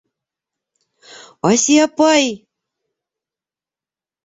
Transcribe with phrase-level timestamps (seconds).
[1.49, 2.25] Асия апай?!